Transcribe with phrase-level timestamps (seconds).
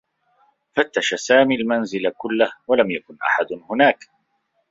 [0.75, 4.09] فتّش سامي المنزل كلّه و لم يكن أحد هناك.